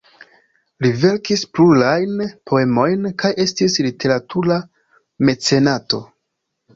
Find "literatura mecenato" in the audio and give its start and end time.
3.89-6.01